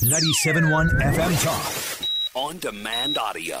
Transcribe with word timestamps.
97.1 0.00 0.96
FM 1.12 1.32
Talk. 1.44 2.08
On 2.34 2.56
demand 2.58 3.18
audio. 3.18 3.58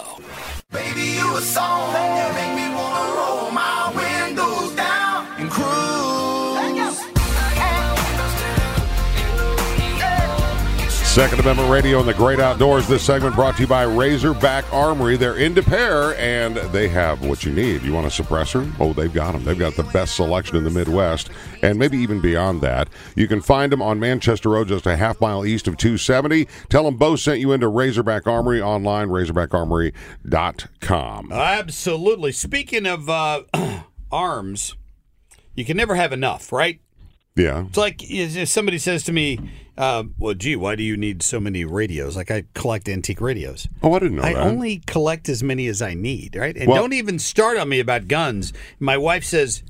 Baby, 0.72 1.02
you 1.20 1.36
a 1.36 1.40
song 1.42 1.92
that 1.92 2.32
make 2.34 2.54
me 2.56 2.74
wanna 2.74 3.12
roll 3.14 3.50
my 3.50 3.92
windows 3.94 4.74
down 4.74 4.79
Second 11.10 11.40
Amendment 11.40 11.68
Radio 11.68 11.98
and 11.98 12.08
the 12.08 12.14
Great 12.14 12.38
Outdoors. 12.38 12.86
This 12.86 13.02
segment 13.02 13.34
brought 13.34 13.56
to 13.56 13.62
you 13.62 13.66
by 13.66 13.82
Razorback 13.82 14.72
Armory. 14.72 15.16
They're 15.16 15.38
into 15.38 15.60
pair 15.60 16.16
and 16.20 16.54
they 16.72 16.86
have 16.86 17.26
what 17.26 17.44
you 17.44 17.52
need. 17.52 17.82
You 17.82 17.92
want 17.92 18.06
a 18.06 18.10
suppressor? 18.10 18.72
Oh, 18.78 18.92
they've 18.92 19.12
got 19.12 19.32
them. 19.32 19.42
They've 19.42 19.58
got 19.58 19.74
the 19.74 19.82
best 19.82 20.14
selection 20.14 20.56
in 20.56 20.62
the 20.62 20.70
Midwest 20.70 21.30
and 21.62 21.80
maybe 21.80 21.98
even 21.98 22.20
beyond 22.20 22.60
that. 22.60 22.88
You 23.16 23.26
can 23.26 23.40
find 23.40 23.72
them 23.72 23.82
on 23.82 23.98
Manchester 23.98 24.50
Road, 24.50 24.68
just 24.68 24.86
a 24.86 24.96
half 24.96 25.20
mile 25.20 25.44
east 25.44 25.66
of 25.66 25.76
270. 25.76 26.46
Tell 26.68 26.84
them 26.84 26.96
Bo 26.96 27.16
sent 27.16 27.40
you 27.40 27.50
into 27.50 27.66
Razorback 27.66 28.28
Armory 28.28 28.62
online, 28.62 29.08
razorbackarmory.com. 29.08 31.32
Absolutely. 31.32 32.30
Speaking 32.30 32.86
of 32.86 33.10
uh, 33.10 33.42
arms, 34.12 34.76
you 35.56 35.64
can 35.64 35.76
never 35.76 35.96
have 35.96 36.12
enough, 36.12 36.52
right? 36.52 36.78
Yeah. 37.36 37.66
It's 37.66 37.76
like 37.78 38.02
if 38.02 38.48
somebody 38.48 38.78
says 38.78 39.04
to 39.04 39.12
me, 39.12 39.38
uh, 39.78 40.04
"Well, 40.18 40.34
gee, 40.34 40.56
why 40.56 40.74
do 40.76 40.82
you 40.82 40.96
need 40.96 41.22
so 41.22 41.40
many 41.40 41.64
radios?" 41.64 42.16
Like 42.16 42.30
I 42.30 42.44
collect 42.54 42.88
antique 42.88 43.20
radios. 43.20 43.68
Oh, 43.82 43.94
I 43.94 43.98
didn't 44.00 44.16
know 44.16 44.22
I 44.22 44.34
that. 44.34 44.42
only 44.42 44.82
collect 44.86 45.28
as 45.28 45.42
many 45.42 45.66
as 45.68 45.80
I 45.80 45.94
need, 45.94 46.36
right? 46.36 46.56
And 46.56 46.68
Well- 46.68 46.82
don't 46.82 46.92
even 46.92 47.18
start 47.18 47.56
on 47.56 47.68
me 47.68 47.80
about 47.80 48.08
guns. 48.08 48.52
My 48.78 48.96
wife 48.98 49.24
says, 49.24 49.62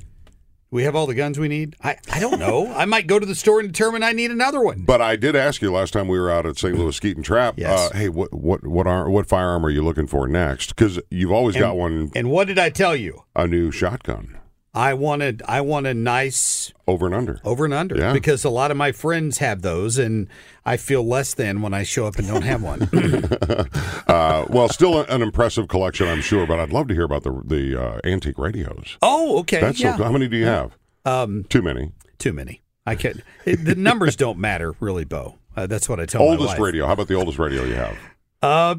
"We 0.70 0.82
have 0.84 0.96
all 0.96 1.06
the 1.06 1.14
guns 1.14 1.38
we 1.38 1.48
need." 1.48 1.76
I, 1.82 1.96
I 2.10 2.18
don't 2.18 2.40
know. 2.40 2.72
I 2.76 2.86
might 2.86 3.06
go 3.06 3.18
to 3.18 3.26
the 3.26 3.34
store 3.36 3.60
and 3.60 3.68
determine 3.70 4.02
I 4.02 4.12
need 4.12 4.30
another 4.30 4.60
one. 4.62 4.82
But 4.86 5.00
I 5.02 5.14
did 5.16 5.36
ask 5.36 5.60
you 5.62 5.70
last 5.70 5.92
time 5.92 6.08
we 6.08 6.18
were 6.18 6.30
out 6.30 6.46
at 6.46 6.58
St. 6.58 6.76
Louis 6.76 6.96
Skeet 6.96 7.16
and 7.16 7.24
Trap. 7.24 7.54
Yes. 7.58 7.90
Uh, 7.92 7.96
hey, 7.96 8.08
what 8.08 8.32
what 8.34 8.66
what 8.66 8.86
are 8.88 9.08
what 9.08 9.26
firearm 9.28 9.64
are 9.64 9.70
you 9.70 9.82
looking 9.84 10.06
for 10.08 10.26
next? 10.26 10.74
Because 10.74 10.98
you've 11.10 11.30
always 11.32 11.56
got 11.56 11.76
one 11.76 12.10
And 12.16 12.30
what 12.30 12.48
did 12.48 12.58
I 12.58 12.70
tell 12.70 12.96
you? 12.96 13.22
a 13.36 13.46
new 13.46 13.70
shotgun 13.70 14.38
I 14.72 14.94
wanted 14.94 15.42
I 15.48 15.60
want 15.62 15.86
a 15.88 15.94
nice 15.94 16.72
over 16.86 17.06
and 17.06 17.14
under. 17.14 17.40
over 17.44 17.64
and 17.64 17.74
under 17.74 17.96
Yeah. 17.96 18.12
because 18.12 18.44
a 18.44 18.50
lot 18.50 18.70
of 18.70 18.76
my 18.76 18.92
friends 18.92 19.38
have 19.38 19.62
those, 19.62 19.98
and 19.98 20.28
I 20.64 20.76
feel 20.76 21.04
less 21.06 21.34
than 21.34 21.60
when 21.60 21.74
I 21.74 21.82
show 21.82 22.06
up 22.06 22.16
and 22.16 22.28
don't 22.28 22.42
have 22.42 22.62
one. 22.62 22.88
Uh, 24.06 24.44
well, 24.50 24.68
still 24.68 25.02
an 25.02 25.22
impressive 25.22 25.68
collection, 25.68 26.08
I'm 26.08 26.20
sure. 26.20 26.44
But 26.46 26.58
I'd 26.58 26.72
love 26.72 26.88
to 26.88 26.94
hear 26.94 27.04
about 27.04 27.22
the 27.22 27.40
the 27.44 27.80
uh, 27.80 28.00
antique 28.04 28.38
radios. 28.38 28.96
oh, 29.02 29.38
okay. 29.40 29.60
That's 29.60 29.78
yeah. 29.80 29.96
so. 29.96 30.02
How 30.04 30.10
many 30.12 30.26
do 30.28 30.36
you 30.36 30.46
have? 30.46 30.76
Um, 31.04 31.44
Too 31.48 31.62
many. 31.62 31.92
too 32.18 32.32
many. 32.32 32.60
I 32.86 32.94
can 32.96 33.22
it, 33.44 33.64
the 33.64 33.74
numbers 33.74 34.16
don't 34.16 34.38
matter 34.38 34.74
really, 34.80 35.04
Bo. 35.04 35.36
Uh, 35.56 35.66
that's 35.66 35.88
what 35.88 36.00
I 36.00 36.06
tell 36.06 36.22
my 36.24 36.32
Oldest 36.32 36.58
radio. 36.58 36.86
How 36.86 36.92
about 36.94 37.08
the 37.08 37.14
oldest 37.14 37.38
radio 37.38 37.62
you 37.64 37.74
have? 37.74 37.96
Uh, 38.42 38.74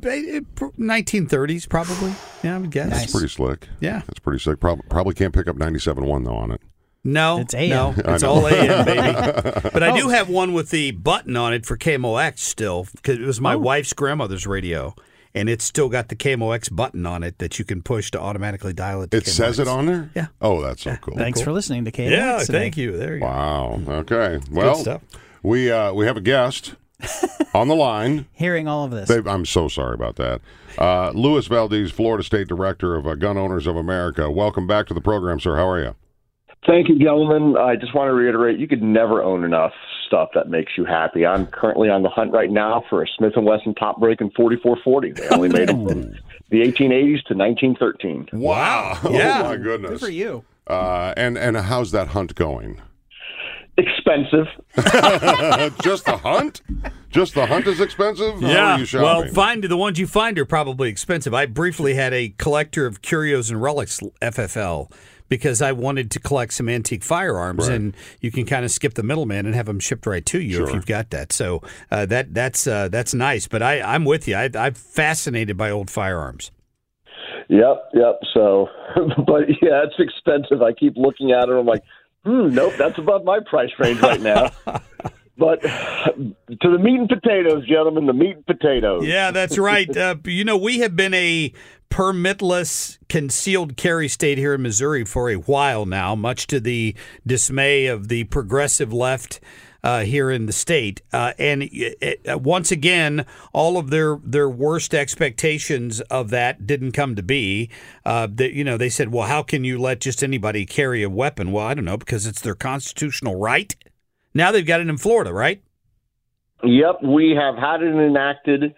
nineteen 0.78 1.28
thirties 1.28 1.66
probably. 1.68 2.14
Yeah, 2.44 2.56
I 2.56 2.60
would 2.60 2.72
guess. 2.72 2.90
That's 2.90 3.12
pretty 3.12 3.28
slick. 3.28 3.68
Yeah. 3.80 4.02
That's 4.08 4.20
pretty 4.20 4.40
slick. 4.40 4.60
Probably 4.60 4.84
probably 4.90 5.14
can't 5.14 5.34
pick 5.34 5.48
up 5.48 5.56
97.1 5.56 6.26
though 6.26 6.36
on 6.36 6.52
it. 6.52 6.62
No, 7.04 7.40
It's 7.40 7.54
AM. 7.56 7.70
no, 7.96 8.14
it's 8.14 8.24
all 8.24 8.48
AM, 8.48 8.86
baby. 8.86 9.02
But 9.74 9.82
I 9.84 10.00
do 10.00 10.10
have 10.10 10.30
one 10.30 10.54
with 10.54 10.70
the 10.70 10.92
button 10.92 11.36
on 11.36 11.52
it 11.54 11.66
for 11.66 11.76
KMOX 11.76 12.40
still 12.40 12.86
because 12.96 13.18
it 13.18 13.26
was 13.26 13.40
Oh. 13.40 13.44
my 13.44 13.56
wife's 13.56 13.94
grandmother's 13.94 14.46
radio, 14.46 14.94
and 15.34 15.50
it's 15.50 15.64
still 15.64 15.90
got 15.90 16.10
the 16.10 16.16
KMOX 16.16 16.76
button 16.76 17.06
on 17.08 17.24
it 17.24 17.40
that 17.40 17.58
you 17.58 17.66
can 17.66 17.82
push 17.82 18.12
to 18.12 18.20
automatically 18.20 18.74
dial 18.74 19.02
it. 19.02 19.10
To 19.12 19.18
It 19.18 19.26
says 19.26 19.58
it 19.60 19.68
on 19.68 19.88
there. 19.88 20.12
Yeah. 20.16 20.28
Oh, 20.42 20.62
that's 20.62 20.84
so 20.84 20.96
cool. 21.02 21.18
Thanks 21.18 21.42
for 21.42 21.52
listening 21.52 21.86
to 21.86 21.92
KMOX 21.92 22.12
Yeah, 22.12 22.38
today. 22.40 22.54
thank 22.60 22.78
you. 22.78 22.96
There 22.98 23.16
you 23.16 23.20
go. 23.22 23.26
Wow. 23.28 23.82
Okay. 23.88 24.40
Well, 24.52 24.76
stuff. 24.76 25.02
we 25.42 25.72
uh, 25.72 25.94
we 25.94 26.06
have 26.06 26.18
a 26.18 26.22
guest 26.22 26.76
on 27.54 27.68
the 27.68 27.76
line. 27.76 28.26
Hearing 28.34 28.68
all 28.68 28.86
of 28.86 28.92
this. 28.92 29.08
They, 29.10 29.18
I'm 29.30 29.46
so 29.46 29.68
sorry 29.68 29.94
about 29.94 30.16
that. 30.18 30.42
Uh, 30.78 31.12
Luis 31.12 31.48
Valdes, 31.48 31.92
Florida 31.92 32.24
State 32.24 32.48
Director 32.48 32.96
of 32.96 33.06
uh, 33.08 33.16
Gun 33.16 33.38
Owners 33.38 33.68
of 33.68 33.76
America. 33.76 34.30
Welcome 34.32 34.68
back 34.68 34.88
to 34.88 34.94
the 34.94 35.02
program, 35.02 35.40
sir. 35.40 35.56
How 35.58 35.68
are 35.68 35.82
you? 35.82 35.96
Thank 36.68 36.90
you, 36.90 37.00
gentlemen. 37.00 37.58
I 37.58 37.76
just 37.76 37.96
want 37.96 38.10
to 38.10 38.14
reiterate: 38.14 38.60
you 38.60 38.68
could 38.68 38.84
never 38.84 39.24
own 39.24 39.44
enough 39.44 39.72
stuff 40.06 40.30
that 40.36 40.48
makes 40.50 40.74
you 40.78 40.86
happy. 40.86 41.26
I'm 41.26 41.48
currently 41.48 41.90
on 41.90 42.04
the 42.04 42.10
hunt 42.10 42.32
right 42.34 42.52
now 42.52 42.84
for 42.90 43.02
a 43.02 43.08
Smith 43.18 43.34
and 43.36 43.46
Wesson 43.46 43.74
top 43.76 44.00
breaking 44.00 44.32
4440. 44.36 45.12
They 45.14 45.30
only 45.30 45.50
made 45.50 45.70
them 45.70 45.88
from 45.88 46.02
the 46.50 46.62
1880s 46.62 47.24
to 47.26 47.34
1913. 47.36 48.30
Wow. 48.34 49.00
Oh 49.04 49.12
Yeah. 49.12 49.42
my 49.44 49.58
goodness. 49.58 49.92
Good 49.92 50.00
for 50.02 50.10
you. 50.12 50.44
Uh, 50.68 51.14
and 51.18 51.36
and 51.38 51.58
how's 51.58 51.92
that 51.92 52.10
hunt 52.10 52.36
going? 52.36 52.80
Expensive. 53.78 54.48
Just 55.82 56.06
the 56.06 56.20
hunt? 56.22 56.62
Just 57.10 57.36
the 57.36 57.46
hunt 57.46 57.68
is 57.68 57.80
expensive? 57.80 58.40
How 58.42 58.48
Yeah. 58.48 58.74
are 58.76 58.80
you 58.80 58.86
shopping? 58.86 59.06
Well, 59.06 59.28
find 59.34 59.64
the 59.64 59.78
ones 59.78 59.98
you 60.00 60.08
find 60.08 60.38
are 60.40 60.46
probably 60.46 60.90
expensive. 60.90 61.34
I 61.34 61.46
briefly 61.46 61.94
had 61.94 62.14
a 62.14 62.30
collector 62.38 62.86
of 62.86 63.02
curios 63.02 63.50
and 63.50 63.62
relics 63.62 64.00
FFL 64.22 64.92
because 65.30 65.62
I 65.62 65.72
wanted 65.72 66.12
to 66.12 66.20
collect 66.20 66.54
some 66.54 66.68
antique 66.68 67.04
firearms, 67.04 67.70
Right. 67.70 67.76
and 67.76 67.96
you 68.20 68.32
can 68.32 68.46
kind 68.46 68.66
of 68.66 68.72
skip 68.72 68.96
the 68.96 69.04
middleman 69.04 69.46
and 69.46 69.56
have 69.56 69.66
them 69.68 69.80
shipped 69.80 70.06
right 70.06 70.26
to 70.26 70.42
you 70.42 70.66
if 70.66 70.74
you've 70.74 70.86
got 70.86 71.10
that. 71.12 71.32
So 71.32 71.62
uh, 71.90 72.06
that 72.08 72.34
that's 72.34 72.68
uh, 72.68 72.90
that's 72.90 73.14
nice. 73.14 73.48
But 73.48 73.62
I 73.64 73.80
I'm 73.82 74.04
with 74.04 74.28
you. 74.28 74.36
I, 74.36 74.50
I'm 74.54 74.74
fascinated 74.74 75.56
by 75.58 75.70
old 75.72 75.90
firearms. 75.90 76.52
Yep, 77.48 77.84
yep. 77.94 78.20
So, 78.34 78.68
but 79.26 79.48
yeah, 79.62 79.84
it's 79.84 79.96
expensive. 80.00 80.62
I 80.62 80.74
keep 80.74 80.94
looking 80.96 81.32
at 81.32 81.50
it. 81.50 81.52
I'm 81.52 81.66
like, 81.66 81.84
hmm, 82.24 82.54
nope, 82.54 82.74
that's 82.78 82.98
above 82.98 83.24
my 83.24 83.40
price 83.50 83.72
range 83.80 84.00
right 84.02 84.22
now. 84.22 84.52
but 85.38 85.62
to 85.62 86.36
the 86.48 86.78
meat 86.80 87.00
and 87.00 87.10
potatoes, 87.10 87.68
gentlemen, 87.68 88.06
the 88.06 88.14
meat 88.14 88.36
and 88.36 88.46
potatoes. 88.46 89.06
Yeah, 89.06 89.32
that's 89.32 89.58
right. 89.58 89.90
Uh, 90.02 90.16
you 90.26 90.44
know, 90.44 90.58
we 90.58 90.80
have 90.80 90.96
been 90.96 91.14
a 91.14 91.54
permitless 91.92 92.98
concealed 93.10 93.76
carry 93.76 94.08
state 94.08 94.38
here 94.38 94.54
in 94.54 94.62
Missouri 94.62 95.04
for 95.04 95.30
a 95.30 95.36
while 95.36 95.86
now, 95.86 96.16
much 96.16 96.48
to 96.48 96.60
the 96.60 96.96
dismay 97.28 97.86
of 97.86 98.08
the 98.08 98.24
progressive 98.26 98.94
left. 98.94 99.40
Uh, 99.84 100.02
here 100.02 100.30
in 100.30 100.46
the 100.46 100.54
state, 100.54 101.02
uh, 101.12 101.34
and 101.40 101.64
it, 101.64 101.98
it- 102.00 102.42
once 102.44 102.72
again, 102.72 103.26
all 103.52 103.80
of 103.80 103.90
their 103.90 104.20
their 104.24 104.48
worst 104.48 104.94
expectations 104.94 106.02
of 106.02 106.30
that 106.30 106.68
didn't 106.68 106.92
come 106.92 107.16
to 107.16 107.24
be. 107.24 107.68
Uh, 108.06 108.28
that 108.32 108.54
you 108.54 108.64
know, 108.64 108.78
they 108.78 108.90
said, 108.90 109.12
"Well, 109.12 109.28
how 109.28 109.42
can 109.42 109.64
you 109.64 109.80
let 109.80 110.00
just 110.00 110.24
anybody 110.24 110.68
carry 110.68 111.02
a 111.02 111.10
weapon?" 111.10 111.52
Well, 111.52 111.66
I 111.66 111.74
don't 111.74 111.86
know 111.86 111.98
because 111.98 112.28
it's 112.28 112.42
their 112.42 112.54
constitutional 112.54 113.38
right. 113.38 113.76
Now 114.36 114.52
they've 114.52 114.64
got 114.64 114.82
it 114.82 114.88
in 114.88 114.98
Florida, 114.98 115.34
right? 115.34 115.64
Yep, 116.64 116.98
we 117.04 117.36
have 117.36 117.56
had 117.58 117.82
it 117.82 117.96
enacted 117.96 118.76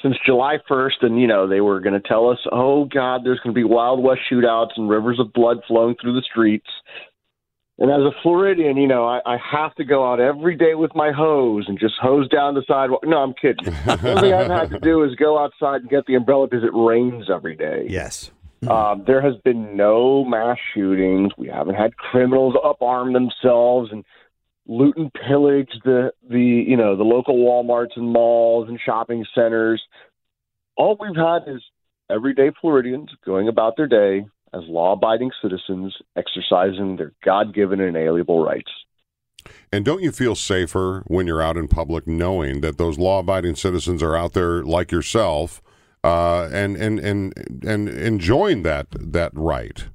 since 0.00 0.14
July 0.24 0.58
1st, 0.70 1.02
and 1.02 1.20
you 1.20 1.26
know 1.26 1.48
they 1.48 1.60
were 1.60 1.80
going 1.80 2.00
to 2.00 2.08
tell 2.08 2.28
us, 2.30 2.38
"Oh 2.52 2.84
God, 2.84 3.22
there's 3.24 3.40
going 3.40 3.52
to 3.52 3.58
be 3.58 3.64
Wild 3.64 4.00
West 4.00 4.20
shootouts 4.30 4.76
and 4.76 4.88
rivers 4.88 5.18
of 5.18 5.32
blood 5.32 5.58
flowing 5.66 5.96
through 6.00 6.14
the 6.14 6.22
streets." 6.30 6.68
And 7.78 7.90
as 7.90 8.00
a 8.00 8.10
Floridian, 8.22 8.78
you 8.78 8.88
know, 8.88 9.04
I, 9.04 9.20
I 9.26 9.36
have 9.52 9.74
to 9.74 9.84
go 9.84 10.10
out 10.10 10.18
every 10.18 10.56
day 10.56 10.74
with 10.74 10.94
my 10.94 11.12
hose 11.12 11.66
and 11.68 11.78
just 11.78 11.94
hose 12.00 12.26
down 12.28 12.54
the 12.54 12.62
sidewalk. 12.66 13.02
No, 13.04 13.18
I'm 13.18 13.34
kidding. 13.34 13.64
the 13.84 14.00
only 14.02 14.20
thing 14.22 14.32
I've 14.32 14.50
had 14.50 14.70
to 14.70 14.80
do 14.80 15.04
is 15.04 15.14
go 15.16 15.38
outside 15.38 15.82
and 15.82 15.90
get 15.90 16.06
the 16.06 16.14
umbrella 16.14 16.48
because 16.48 16.64
it 16.64 16.72
rains 16.72 17.26
every 17.30 17.54
day. 17.54 17.86
Yes. 17.88 18.30
Um, 18.66 19.04
there 19.06 19.20
has 19.20 19.34
been 19.44 19.76
no 19.76 20.24
mass 20.24 20.56
shootings. 20.74 21.32
We 21.36 21.48
haven't 21.48 21.74
had 21.74 21.96
criminals 21.96 22.54
up 22.64 22.80
arm 22.80 23.12
themselves, 23.12 23.90
and 23.92 24.04
loot 24.66 24.96
and 24.96 25.12
pillage 25.12 25.70
the 25.84 26.12
the 26.28 26.40
you 26.40 26.76
know 26.76 26.96
the 26.96 27.04
local 27.04 27.36
WalMarts 27.36 27.96
and 27.96 28.10
malls 28.10 28.68
and 28.68 28.80
shopping 28.84 29.24
centers. 29.34 29.82
All 30.76 30.96
we've 30.98 31.14
had 31.14 31.42
is 31.46 31.62
everyday 32.10 32.50
Floridians 32.60 33.10
going 33.24 33.48
about 33.48 33.76
their 33.76 33.86
day 33.86 34.26
as 34.54 34.62
law-abiding 34.66 35.30
citizens, 35.42 35.94
exercising 36.16 36.96
their 36.96 37.12
God-given 37.24 37.80
and 37.80 37.96
inalienable 37.96 38.44
rights. 38.44 38.70
And 39.72 39.84
don't 39.84 40.02
you 40.02 40.12
feel 40.12 40.34
safer 40.34 41.04
when 41.06 41.26
you're 41.26 41.42
out 41.42 41.56
in 41.56 41.68
public 41.68 42.06
knowing 42.06 42.60
that 42.62 42.78
those 42.78 42.98
law 42.98 43.20
abiding 43.20 43.56
citizens 43.56 44.02
are 44.02 44.16
out 44.16 44.32
there 44.32 44.62
like 44.62 44.90
yourself 44.90 45.62
uh, 46.02 46.48
and, 46.52 46.76
and, 46.76 46.98
and, 46.98 47.32
and 47.64 47.88
enjoying 47.88 48.62
that, 48.62 48.86
that 48.90 49.32
right? 49.34 49.86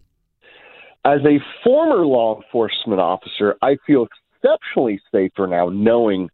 As 1.03 1.19
a 1.25 1.39
former 1.63 2.05
law 2.05 2.41
enforcement 2.41 2.99
officer, 2.99 3.55
I 3.61 3.77
feel 3.87 4.07
exceptionally 4.43 5.01
safer 5.11 5.47
now 5.47 5.69
knowing 5.69 6.29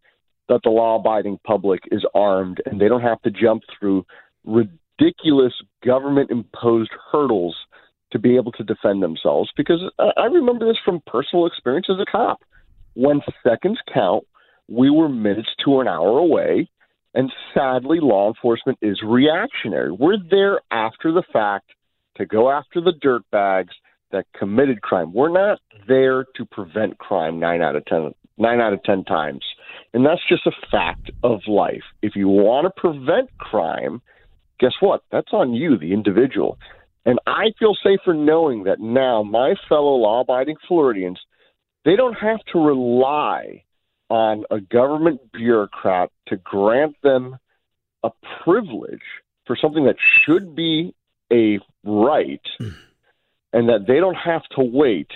that 0.49 0.61
the 0.63 0.69
law 0.69 0.97
abiding 0.97 1.39
public 1.45 1.81
is 1.91 2.05
armed 2.13 2.61
and 2.65 2.79
they 2.79 2.87
don't 2.87 3.01
have 3.01 3.21
to 3.21 3.31
jump 3.31 3.63
through 3.77 4.05
ridiculous 4.45 5.53
government 5.85 6.31
imposed 6.31 6.91
hurdles 7.11 7.55
to 8.11 8.19
be 8.19 8.35
able 8.35 8.51
to 8.53 8.63
defend 8.63 9.03
themselves 9.03 9.49
because 9.57 9.81
I 9.99 10.25
remember 10.25 10.67
this 10.67 10.77
from 10.83 11.01
personal 11.05 11.45
experience 11.45 11.87
as 11.89 11.99
a 11.99 12.09
cop 12.09 12.39
when 12.97 13.21
seconds 13.43 13.77
count, 13.93 14.25
we 14.67 14.89
were 14.89 15.07
minutes 15.07 15.49
to 15.63 15.79
an 15.79 15.87
hour 15.87 16.17
away. 16.17 16.67
And 17.13 17.31
sadly, 17.53 17.99
law 18.01 18.27
enforcement 18.27 18.79
is 18.81 19.01
reactionary. 19.03 19.91
We're 19.91 20.17
there 20.29 20.61
after 20.71 21.11
the 21.11 21.23
fact 21.31 21.71
to 22.17 22.25
go 22.25 22.49
after 22.49 22.81
the 22.81 22.93
dirt 22.99 23.21
bags 23.31 23.73
that 24.11 24.25
committed 24.37 24.81
crime. 24.81 25.13
We're 25.13 25.29
not 25.29 25.59
there 25.87 26.25
to 26.35 26.45
prevent 26.45 26.97
crime 26.97 27.39
nine 27.39 27.61
out 27.61 27.75
of 27.75 27.85
ten 27.85 28.13
nine 28.37 28.59
out 28.59 28.73
of 28.73 28.83
ten 28.83 29.03
times. 29.03 29.45
And 29.93 30.05
that's 30.05 30.21
just 30.27 30.47
a 30.47 30.51
fact 30.71 31.11
of 31.23 31.41
life. 31.47 31.83
If 32.01 32.15
you 32.15 32.27
want 32.27 32.65
to 32.65 32.81
prevent 32.81 33.35
crime, 33.37 34.01
guess 34.59 34.73
what? 34.79 35.03
That's 35.11 35.33
on 35.33 35.53
you, 35.53 35.77
the 35.77 35.93
individual. 35.93 36.57
And 37.05 37.19
I 37.25 37.51
feel 37.57 37.75
safer 37.83 38.13
knowing 38.13 38.65
that 38.65 38.79
now 38.79 39.23
my 39.23 39.55
fellow 39.69 39.95
law 39.95 40.21
abiding 40.21 40.57
Floridians 40.67 41.19
they 41.85 41.95
don't 41.95 42.15
have 42.15 42.39
to 42.51 42.59
rely 42.59 43.63
on 44.09 44.43
a 44.51 44.59
government 44.59 45.21
bureaucrat 45.31 46.11
to 46.27 46.35
grant 46.35 46.95
them 47.01 47.37
a 48.03 48.09
privilege 48.43 49.01
for 49.45 49.55
something 49.55 49.85
that 49.85 49.95
should 50.25 50.53
be 50.53 50.93
a 51.31 51.59
right 51.85 52.41
hmm. 52.57 52.69
and 53.53 53.69
that 53.69 53.85
they 53.87 54.01
don't 54.01 54.15
have 54.15 54.43
to 54.57 54.61
wait 54.61 55.11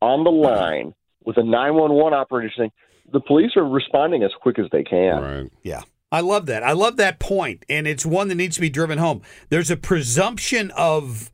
on 0.00 0.24
the 0.24 0.30
line 0.30 0.94
with 1.24 1.36
a 1.36 1.44
911 1.44 2.12
operator 2.12 2.52
saying 2.56 2.72
the 3.12 3.20
police 3.20 3.52
are 3.56 3.64
responding 3.64 4.24
as 4.24 4.32
quick 4.40 4.58
as 4.58 4.66
they 4.72 4.82
can. 4.82 5.22
Right. 5.22 5.52
Yeah. 5.62 5.82
I 6.16 6.20
love 6.20 6.46
that. 6.46 6.62
I 6.62 6.72
love 6.72 6.96
that 6.96 7.18
point, 7.18 7.66
and 7.68 7.86
it's 7.86 8.06
one 8.06 8.28
that 8.28 8.36
needs 8.36 8.54
to 8.54 8.62
be 8.62 8.70
driven 8.70 8.96
home. 8.96 9.20
There's 9.50 9.70
a 9.70 9.76
presumption 9.76 10.70
of 10.70 11.30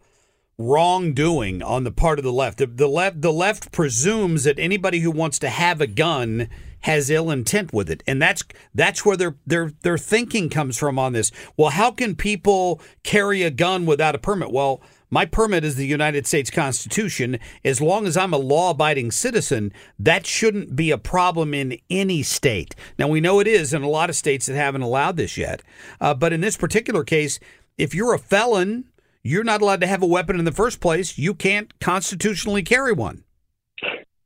wrongdoing 0.58 1.62
on 1.62 1.84
the 1.84 1.93
part 1.93 2.19
of 2.19 2.25
the 2.25 2.32
left. 2.32 2.58
The, 2.58 2.67
the 2.67 2.88
left 2.88 3.23
the 3.23 3.32
left 3.32 3.70
presumes 3.70 4.43
that 4.43 4.58
anybody 4.58 4.99
who 4.99 5.12
wants 5.12 5.38
to 5.38 5.50
have 5.50 5.81
a 5.81 5.87
gun 5.87 6.49
has 6.81 7.11
ill 7.11 7.31
intent 7.31 7.73
with 7.73 7.88
it. 7.88 8.02
And 8.08 8.20
that's 8.20 8.43
that's 8.75 9.05
where 9.05 9.17
their 9.17 9.37
their 9.46 9.70
their 9.82 9.99
thinking 9.99 10.49
comes 10.49 10.76
from 10.76 10.99
on 10.99 11.12
this. 11.12 11.31
Well, 11.56 11.70
how 11.70 11.93
can 11.93 12.17
people 12.17 12.81
carry 13.05 13.44
a 13.44 13.50
gun 13.52 13.87
without 13.87 14.17
a 14.17 14.19
permit? 14.19 14.50
Well, 14.50 14.82
my 15.12 15.25
permit 15.25 15.62
is 15.64 15.76
the 15.76 15.87
United 15.87 16.26
States 16.26 16.50
Constitution. 16.50 17.38
As 17.64 17.81
long 17.81 18.06
as 18.06 18.17
I'm 18.17 18.32
a 18.32 18.38
law 18.38 18.70
abiding 18.70 19.12
citizen, 19.12 19.73
that 20.00 20.26
shouldn't 20.26 20.75
be 20.75 20.91
a 20.91 20.99
problem 20.99 21.55
in 21.55 21.79
any 21.88 22.25
state. 22.25 22.75
Now, 22.99 23.06
we 23.06 23.20
know 23.20 23.38
it 23.38 23.47
is 23.47 23.73
in 23.73 23.82
a 23.82 23.88
lot 23.88 24.11
of 24.11 24.17
states 24.17 24.47
that 24.47 24.56
haven't 24.56 24.82
allowed 24.82 25.17
this 25.17 25.37
yet. 25.37 25.62
Uh, 26.00 26.14
but 26.14 26.32
in 26.32 26.41
this 26.41 26.56
particular 26.56 27.05
case, 27.05 27.38
if 27.79 27.94
you're 27.94 28.14
a 28.14 28.19
felon 28.19 28.87
you're 29.23 29.44
not 29.44 29.62
allowed 29.62 29.81
to 29.81 29.87
have 29.87 30.03
a 30.03 30.06
weapon 30.06 30.38
in 30.38 30.44
the 30.44 30.53
first 30.53 30.81
place. 30.81 31.17
You 31.17 31.35
can't 31.35 31.79
constitutionally 31.81 32.62
carry 32.62 32.93
one. 32.93 33.25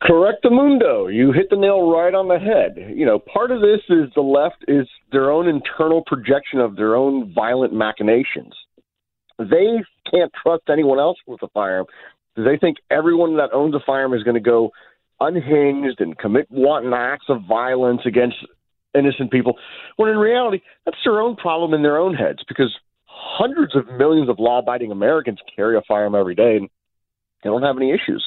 Correct, 0.02 0.38
the 0.42 0.50
mundo. 0.50 1.08
You 1.08 1.32
hit 1.32 1.50
the 1.50 1.56
nail 1.56 1.90
right 1.90 2.14
on 2.14 2.28
the 2.28 2.38
head. 2.38 2.94
You 2.94 3.04
know, 3.04 3.18
part 3.18 3.50
of 3.50 3.60
this 3.60 3.80
is 3.88 4.08
the 4.14 4.22
left 4.22 4.64
is 4.68 4.86
their 5.10 5.30
own 5.30 5.48
internal 5.48 6.02
projection 6.06 6.60
of 6.60 6.76
their 6.76 6.94
own 6.96 7.32
violent 7.34 7.72
machinations. 7.72 8.54
They 9.38 9.82
can't 10.10 10.32
trust 10.42 10.64
anyone 10.70 10.98
else 10.98 11.18
with 11.26 11.42
a 11.42 11.48
firearm. 11.48 11.86
They 12.36 12.58
think 12.60 12.78
everyone 12.90 13.36
that 13.36 13.52
owns 13.52 13.74
a 13.74 13.80
firearm 13.84 14.14
is 14.14 14.22
going 14.22 14.34
to 14.34 14.40
go 14.40 14.70
unhinged 15.20 16.00
and 16.00 16.16
commit 16.18 16.46
wanton 16.50 16.92
acts 16.92 17.26
of 17.28 17.42
violence 17.48 18.02
against 18.04 18.36
innocent 18.94 19.30
people. 19.30 19.56
When 19.96 20.10
in 20.10 20.16
reality, 20.16 20.60
that's 20.84 20.98
their 21.04 21.20
own 21.20 21.36
problem 21.36 21.74
in 21.74 21.82
their 21.82 21.98
own 21.98 22.14
heads 22.14 22.40
because 22.46 22.74
hundreds 23.04 23.74
of 23.74 23.86
millions 23.98 24.28
of 24.28 24.38
law 24.38 24.58
abiding 24.58 24.92
Americans 24.92 25.38
carry 25.54 25.76
a 25.76 25.82
firearm 25.88 26.14
every 26.14 26.34
day 26.34 26.56
and 26.56 26.68
they 27.42 27.50
don't 27.50 27.62
have 27.62 27.76
any 27.76 27.90
issues. 27.90 28.24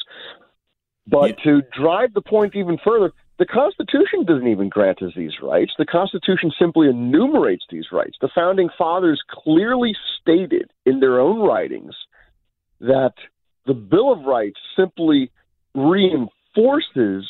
But 1.08 1.38
yeah. 1.40 1.44
to 1.44 1.62
drive 1.78 2.14
the 2.14 2.22
point 2.22 2.56
even 2.56 2.78
further, 2.84 3.12
the 3.40 3.46
Constitution 3.46 4.26
doesn't 4.26 4.48
even 4.48 4.68
grant 4.68 5.02
us 5.02 5.14
these 5.16 5.40
rights. 5.42 5.72
The 5.78 5.86
Constitution 5.86 6.52
simply 6.60 6.90
enumerates 6.90 7.64
these 7.70 7.88
rights. 7.92 8.18
The 8.20 8.30
founding 8.36 8.70
fathers 8.78 9.22
clearly 9.30 9.96
stated 10.22 10.70
in 10.86 11.00
their 11.00 11.20
own 11.20 11.40
writings 11.40 11.96
that 12.82 13.14
the 13.66 13.74
Bill 13.74 14.12
of 14.12 14.26
Rights 14.26 14.60
simply 14.76 15.32
reinforces 15.74 17.26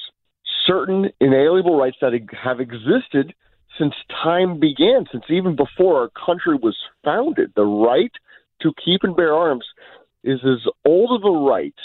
certain 0.65 1.09
inalienable 1.21 1.77
rights 1.77 1.97
that 2.01 2.13
have 2.43 2.59
existed 2.59 3.33
since 3.77 3.93
time 4.23 4.59
began, 4.59 5.05
since 5.11 5.23
even 5.29 5.55
before 5.55 6.01
our 6.01 6.09
country 6.25 6.55
was 6.55 6.75
founded. 7.03 7.51
The 7.55 7.65
right 7.65 8.11
to 8.61 8.73
keep 8.83 9.01
and 9.03 9.15
bear 9.15 9.33
arms 9.33 9.65
is 10.23 10.39
as 10.43 10.69
old 10.85 11.11
of 11.11 11.23
a 11.23 11.37
right, 11.47 11.75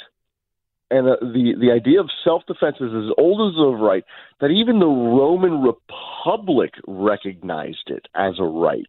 and 0.90 1.08
uh, 1.08 1.16
the 1.20 1.54
the 1.60 1.70
idea 1.72 2.00
of 2.00 2.08
self 2.24 2.42
defense 2.46 2.76
is 2.80 2.92
as 2.92 3.10
old 3.18 3.52
as 3.52 3.58
a 3.58 3.82
right 3.82 4.04
that 4.40 4.48
even 4.48 4.78
the 4.78 4.86
Roman 4.86 5.62
Republic 5.62 6.74
recognized 6.86 7.88
it 7.88 8.06
as 8.14 8.34
a 8.38 8.44
right. 8.44 8.86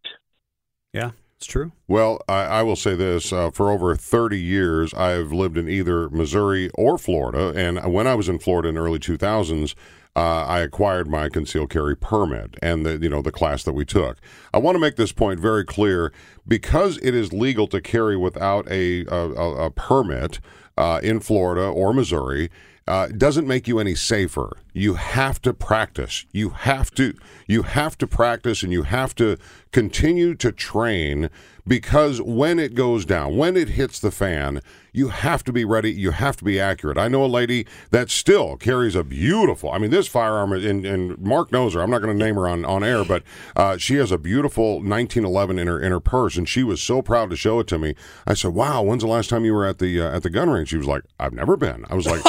Yeah. 0.94 1.12
It's 1.38 1.48
true. 1.48 1.74
Well, 1.86 2.22
I, 2.30 2.44
I 2.44 2.64
will 2.64 2.78
say 2.78 2.96
this: 2.96 3.34
uh, 3.34 3.52
for 3.52 3.70
over 3.70 3.94
30 3.96 4.40
years, 4.40 4.94
I've 4.94 5.34
lived 5.34 5.58
in 5.58 5.68
either 5.68 6.10
Missouri 6.10 6.70
or 6.76 6.98
Florida. 6.98 7.52
And 7.54 7.94
when 7.94 8.08
I 8.08 8.16
was 8.16 8.30
in 8.30 8.40
Florida 8.40 8.70
in 8.70 8.76
the 8.76 8.82
early 8.82 9.00
2000s, 9.00 9.76
uh, 10.16 10.46
I 10.46 10.62
acquired 10.62 11.10
my 11.10 11.28
concealed 11.28 11.70
carry 11.70 11.96
permit 11.96 12.56
and 12.62 12.86
the 12.86 12.98
you 12.98 13.10
know 13.10 13.22
the 13.22 13.32
class 13.34 13.64
that 13.64 13.74
we 13.74 13.84
took. 13.84 14.18
I 14.54 14.60
want 14.60 14.76
to 14.76 14.80
make 14.80 14.96
this 14.96 15.12
point 15.12 15.40
very 15.40 15.66
clear 15.66 16.14
because 16.48 16.98
it 17.00 17.14
is 17.14 17.34
legal 17.34 17.68
to 17.68 17.82
carry 17.82 18.16
without 18.16 18.66
a 18.72 19.06
a, 19.08 19.66
a 19.66 19.72
permit 19.72 20.40
uh, 20.78 21.00
in 21.04 21.20
Florida 21.20 21.68
or 21.68 21.94
Missouri. 21.94 22.50
Uh, 22.88 23.08
doesn't 23.08 23.48
make 23.48 23.68
you 23.68 23.80
any 23.80 23.96
safer. 23.96 24.58
You 24.72 24.94
have 24.94 25.42
to 25.42 25.54
practice. 25.54 26.26
You 26.32 26.50
have 26.50 26.92
to 26.92 27.16
you 27.48 27.64
have 27.64 27.98
to 27.98 28.06
practice 28.06 28.62
and 28.62 28.72
you 28.72 28.84
have 28.84 29.16
to 29.16 29.38
continue 29.72 30.36
to 30.36 30.52
train 30.52 31.32
because 31.68 32.22
when 32.22 32.60
it 32.60 32.76
goes 32.76 33.04
down, 33.04 33.38
when 33.38 33.58
it 33.58 33.70
hits 33.70 34.00
the 34.00 34.12
fan, 34.12 34.62
you 34.96 35.10
have 35.10 35.44
to 35.44 35.52
be 35.52 35.66
ready. 35.66 35.92
You 35.92 36.12
have 36.12 36.38
to 36.38 36.46
be 36.46 36.60
accurate. 36.60 36.98
I 36.98 37.10
know 37.10 37.26
a 37.26 37.28
lady 37.28 37.68
that 37.92 38.10
still 38.10 38.56
carries 38.56 38.96
a 38.96 39.04
beautiful, 39.04 39.72
I 39.72 39.78
mean, 39.78 39.92
this 39.92 40.08
firearm, 40.08 40.54
and, 40.54 40.86
and 40.86 41.18
Marc 41.18 41.52
knows 41.52 41.74
her. 41.74 41.82
I'm 41.82 41.90
not 41.90 42.02
going 42.02 42.18
to 42.18 42.26
name 42.26 42.36
her 42.36 42.48
on, 42.48 42.64
on 42.64 42.84
air, 42.84 43.04
but 43.04 43.24
uh, 43.58 43.78
she 43.78 43.96
has 43.96 44.12
a 44.12 44.18
beautiful 44.18 44.76
1911 44.76 45.60
in 45.60 45.68
her 45.68 45.80
in 45.80 45.92
her 45.92 46.00
purse, 46.00 46.38
and 46.38 46.48
she 46.48 46.64
was 46.64 46.82
so 46.82 47.02
proud 47.02 47.30
to 47.30 47.36
show 47.36 47.60
it 47.60 47.68
to 47.68 47.78
me. 47.78 47.96
I 48.26 48.34
said, 48.34 48.54
"Wow, 48.54 48.84
when's 48.84 49.04
the 49.04 49.10
last 49.10 49.30
time 49.30 49.44
you 49.44 49.54
were 49.54 49.66
at 49.66 49.80
the 49.80 50.00
uh, 50.00 50.16
at 50.16 50.24
the 50.24 50.30
gun 50.30 50.50
range?" 50.50 50.70
She 50.70 50.78
was 50.78 50.88
like, 50.88 51.04
"I've 51.20 51.34
never 51.34 51.58
been." 51.58 51.86
I 51.90 51.96
was 51.96 52.06
like, 52.06 52.24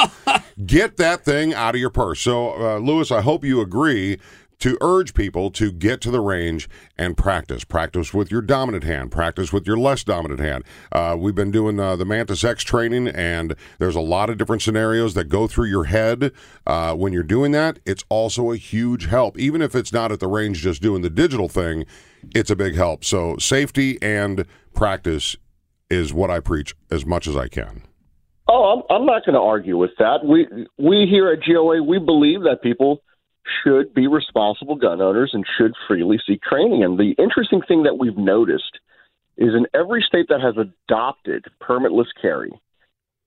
"Get 0.66 0.96
that 0.96 1.24
thing 1.24 1.54
out 1.54 1.74
of 1.74 1.80
your 1.80 1.90
purse." 1.90 2.20
So, 2.20 2.50
uh, 2.60 2.78
Luis, 2.78 3.12
I 3.12 3.20
hope 3.20 3.44
you 3.44 3.60
agree 3.60 4.18
to 4.58 4.78
urge 4.80 5.14
people 5.14 5.50
to 5.50 5.70
get 5.70 6.00
to 6.02 6.10
the 6.10 6.20
range 6.20 6.68
and 6.96 7.16
practice. 7.16 7.64
Practice 7.64 8.14
with 8.14 8.30
your 8.30 8.42
dominant 8.42 8.84
hand, 8.84 9.10
practice 9.10 9.52
with 9.52 9.66
your 9.66 9.76
less 9.76 10.04
dominant 10.04 10.40
hand. 10.40 10.64
Uh, 10.92 11.16
we've 11.18 11.34
been 11.34 11.50
doing 11.50 11.78
uh, 11.78 11.96
the 11.96 12.04
Mantis 12.04 12.44
X 12.44 12.64
training, 12.64 13.08
and 13.08 13.54
there's 13.78 13.96
a 13.96 14.00
lot 14.00 14.30
of 14.30 14.38
different 14.38 14.62
scenarios 14.62 15.14
that 15.14 15.24
go 15.24 15.46
through 15.46 15.66
your 15.66 15.84
head 15.84 16.32
uh, 16.66 16.94
when 16.94 17.12
you're 17.12 17.22
doing 17.22 17.52
that. 17.52 17.78
It's 17.84 18.04
also 18.08 18.50
a 18.50 18.56
huge 18.56 19.06
help. 19.06 19.38
Even 19.38 19.62
if 19.62 19.74
it's 19.74 19.92
not 19.92 20.12
at 20.12 20.20
the 20.20 20.28
range 20.28 20.62
just 20.62 20.82
doing 20.82 21.02
the 21.02 21.10
digital 21.10 21.48
thing, 21.48 21.84
it's 22.34 22.50
a 22.50 22.56
big 22.56 22.74
help. 22.74 23.04
So, 23.04 23.36
safety 23.38 23.98
and 24.02 24.46
practice 24.74 25.36
is 25.90 26.12
what 26.12 26.30
I 26.30 26.40
preach 26.40 26.74
as 26.90 27.06
much 27.06 27.26
as 27.26 27.36
I 27.36 27.48
can. 27.48 27.82
Oh, 28.48 28.82
I'm, 28.90 28.96
I'm 28.96 29.06
not 29.06 29.24
going 29.24 29.34
to 29.34 29.40
argue 29.40 29.76
with 29.76 29.90
that. 29.98 30.24
We 30.24 30.46
we 30.78 31.06
here 31.10 31.32
at 31.32 31.40
GOA 31.46 31.82
we 31.82 31.98
believe 31.98 32.42
that 32.42 32.62
people 32.62 33.02
should 33.62 33.94
be 33.94 34.06
responsible 34.06 34.76
gun 34.76 35.00
owners 35.00 35.30
and 35.32 35.44
should 35.56 35.72
freely 35.86 36.18
seek 36.26 36.42
training. 36.42 36.82
And 36.84 36.98
the 36.98 37.14
interesting 37.18 37.62
thing 37.66 37.84
that 37.84 37.98
we've 37.98 38.16
noticed 38.16 38.78
is 39.36 39.54
in 39.54 39.66
every 39.74 40.02
state 40.06 40.26
that 40.28 40.40
has 40.40 40.54
adopted 40.56 41.44
permitless 41.60 42.06
carry, 42.20 42.52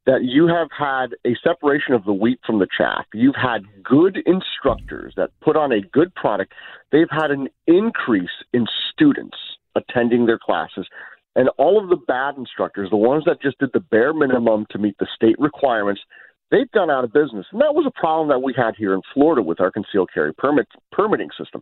that 0.05 0.23
you 0.23 0.47
have 0.47 0.69
had 0.75 1.15
a 1.25 1.35
separation 1.43 1.93
of 1.93 2.03
the 2.03 2.13
wheat 2.13 2.39
from 2.45 2.59
the 2.59 2.67
chaff. 2.75 3.05
You've 3.13 3.35
had 3.35 3.61
good 3.83 4.17
instructors 4.25 5.13
that 5.17 5.29
put 5.41 5.55
on 5.55 5.71
a 5.71 5.81
good 5.81 6.13
product. 6.15 6.53
They've 6.91 7.11
had 7.11 7.31
an 7.31 7.47
increase 7.67 8.29
in 8.51 8.65
students 8.91 9.37
attending 9.75 10.25
their 10.25 10.39
classes. 10.39 10.87
And 11.35 11.49
all 11.57 11.81
of 11.81 11.89
the 11.89 11.95
bad 12.07 12.37
instructors, 12.37 12.89
the 12.89 12.97
ones 12.97 13.23
that 13.25 13.41
just 13.41 13.59
did 13.59 13.69
the 13.73 13.79
bare 13.79 14.13
minimum 14.13 14.65
to 14.71 14.79
meet 14.79 14.97
the 14.97 15.07
state 15.15 15.39
requirements, 15.39 16.01
they've 16.51 16.71
gone 16.71 16.89
out 16.89 17.03
of 17.03 17.13
business. 17.13 17.45
And 17.51 17.61
that 17.61 17.75
was 17.75 17.85
a 17.87 17.99
problem 17.99 18.29
that 18.29 18.39
we 18.39 18.53
had 18.55 18.75
here 18.75 18.93
in 18.93 19.01
Florida 19.13 19.41
with 19.41 19.59
our 19.59 19.71
concealed 19.71 20.09
carry 20.13 20.33
permit 20.33 20.67
permitting 20.91 21.29
system. 21.37 21.61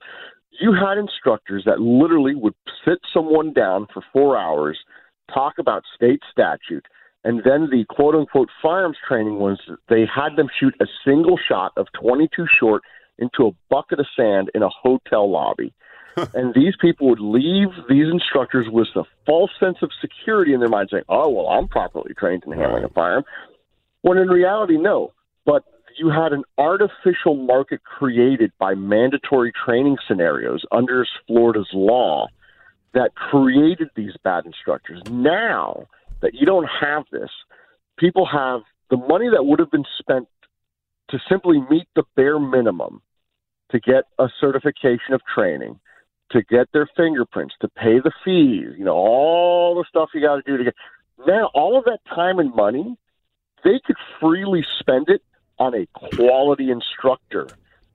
You 0.60 0.74
had 0.74 0.98
instructors 0.98 1.63
that 1.65 1.79
literally 1.79 2.36
would 2.36 2.56
sit 2.86 3.00
someone 3.13 3.53
down 3.53 3.88
for 3.94 4.01
four 4.12 4.38
hours, 4.38 4.77
talk 5.34 5.53
about 5.60 5.84
state 5.96 6.22
statute, 6.32 6.86
and 7.24 7.39
then 7.44 7.70
the 7.70 7.86
quote 7.89 8.15
unquote 8.15 8.50
firearms 8.62 8.98
training 9.08 9.39
was 9.39 9.60
they 9.89 10.06
had 10.06 10.36
them 10.36 10.48
shoot 10.60 10.74
a 10.79 10.86
single 11.06 11.38
shot 11.38 11.74
of 11.77 11.88
22 12.00 12.46
short 12.60 12.84
into 13.20 13.48
a 13.48 13.51
bucket 13.70 14.00
of 14.00 14.06
sand 14.15 14.50
in 14.56 14.63
a 14.63 14.70
hotel 14.70 15.29
lobby. 15.29 15.74
and 16.34 16.53
these 16.56 16.74
people 16.82 17.10
would 17.10 17.20
leave 17.20 17.67
these 17.89 18.08
instructors 18.12 18.65
with 18.70 18.88
a 18.96 19.03
false 19.25 19.51
sense 19.60 19.77
of 19.84 19.91
security 20.01 20.53
in 20.53 20.60
their 20.60 20.70
mind, 20.70 20.89
saying, 20.91 21.03
"Oh, 21.10 21.29
well, 21.29 21.48
I'm 21.48 21.67
properly 21.67 22.13
trained 22.15 22.44
in 22.46 22.53
handling 22.53 22.84
a 22.84 22.89
firearm." 22.89 23.24
When 24.08 24.18
in 24.18 24.30
reality, 24.30 24.78
no. 24.78 25.12
But 25.46 25.66
you 25.98 26.10
had 26.10 26.32
an 26.32 26.46
artificial 26.58 27.36
market 27.36 27.84
created 27.84 28.54
by 28.58 28.74
mandatory 28.74 29.52
training 29.52 29.98
scenarios 30.08 30.64
under 30.72 31.06
Florida's 31.28 31.68
law 31.74 32.28
that 32.94 33.16
created 33.16 33.90
these 33.98 34.14
bad 34.24 34.46
instructors. 34.46 35.02
Now 35.12 35.88
that 36.22 36.34
you 36.34 36.46
don't 36.46 36.70
have 36.80 37.04
this, 37.12 37.30
people 37.98 38.26
have 38.26 38.62
the 38.90 38.96
money 38.96 39.28
that 39.30 39.44
would 39.44 39.60
have 39.60 39.72
been 39.72 39.86
spent 40.00 40.30
to 41.10 41.20
simply 41.28 41.60
meet 41.70 41.88
the 41.94 42.04
bare 42.16 42.40
minimum 42.40 43.02
to 43.72 43.80
get 43.82 44.06
a 44.18 44.30
certification 44.40 45.16
of 45.16 45.22
training, 45.36 45.82
to 46.32 46.42
get 46.44 46.68
their 46.72 46.90
fingerprints, 46.96 47.56
to 47.60 47.68
pay 47.68 48.00
the 48.00 48.14
fees, 48.24 48.74
you 48.78 48.86
know, 48.86 48.96
all 48.96 49.76
the 49.76 49.84
stuff 49.90 50.12
you 50.14 50.22
got 50.22 50.38
to 50.38 50.42
do 50.44 50.56
to 50.56 50.64
get. 50.64 50.76
Now, 51.28 51.50
all 51.54 51.78
of 51.78 51.84
that 51.86 52.00
time 52.08 52.40
and 52.40 52.56
money, 52.56 52.98
they 53.64 53.80
could 53.86 53.98
freely 54.20 54.66
spend 54.80 55.10
it 55.10 55.22
on 55.60 55.74
a 55.74 55.88
quality 55.94 56.72
instructor. 56.72 57.48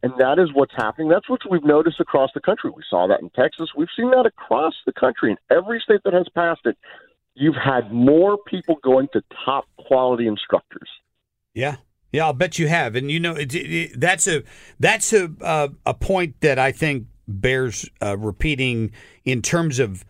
And 0.02 0.12
that 0.18 0.38
is 0.38 0.52
what's 0.52 0.74
happening. 0.76 1.08
That's 1.08 1.28
what 1.28 1.40
we've 1.48 1.64
noticed 1.64 2.00
across 2.00 2.30
the 2.34 2.40
country. 2.40 2.70
We 2.74 2.82
saw 2.90 3.06
that 3.06 3.20
in 3.20 3.30
Texas. 3.30 3.70
We've 3.76 3.88
seen 3.96 4.10
that 4.10 4.26
across 4.26 4.74
the 4.84 4.92
country. 4.92 5.30
In 5.30 5.36
every 5.56 5.80
state 5.80 6.00
that 6.04 6.12
has 6.12 6.26
passed 6.34 6.62
it, 6.64 6.76
you've 7.34 7.54
had 7.54 7.92
more 7.92 8.36
people 8.36 8.76
going 8.82 9.08
to 9.12 9.22
top 9.44 9.64
quality 9.78 10.26
instructors. 10.26 10.88
Yeah. 11.54 11.76
Yeah, 12.12 12.26
I'll 12.26 12.34
bet 12.34 12.58
you 12.58 12.68
have, 12.68 12.94
and 12.94 13.10
you 13.10 13.18
know 13.18 13.34
it, 13.34 13.54
it, 13.54 13.98
that's 13.98 14.26
a 14.26 14.42
that's 14.78 15.14
a 15.14 15.32
uh, 15.40 15.68
a 15.86 15.94
point 15.94 16.38
that 16.42 16.58
I 16.58 16.70
think 16.70 17.06
bears 17.26 17.88
uh, 18.02 18.18
repeating 18.18 18.92
in 19.24 19.40
terms 19.40 19.78
of 19.78 20.04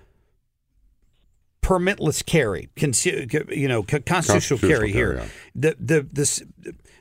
permitless 1.63 2.25
carry, 2.27 2.69
you 2.77 3.69
know, 3.69 3.83
constitutional, 3.83 4.59
carry, 4.59 4.93
here. 4.93 5.15
yeah. 5.15 5.27
The 5.55 5.77
the 5.79 6.09
this 6.13 6.43